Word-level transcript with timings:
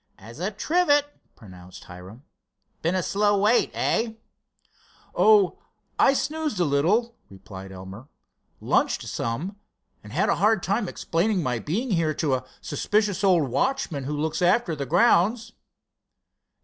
"As 0.17 0.39
a 0.39 0.49
trivet," 0.49 1.05
pronounced 1.35 1.83
Hiram. 1.83 2.23
"Been 2.81 2.95
a 2.95 3.03
slow 3.03 3.37
wait; 3.37 3.69
eh?" 3.75 4.13
"Oh, 5.13 5.59
I 5.99 6.13
snoozed 6.13 6.59
a 6.59 6.65
little," 6.65 7.17
replied 7.29 7.71
Elmer; 7.71 8.07
"lunched 8.59 9.07
some, 9.07 9.57
and 10.03 10.11
had 10.11 10.27
a 10.29 10.37
hard 10.37 10.63
time 10.63 10.89
explaining 10.89 11.43
my 11.43 11.59
being 11.59 11.91
here 11.91 12.15
to 12.15 12.33
a 12.33 12.45
suspicious 12.61 13.23
old 13.23 13.51
watchman 13.51 14.05
who 14.05 14.17
looks 14.17 14.41
after 14.41 14.75
the 14.75 14.87
grounds." 14.87 15.51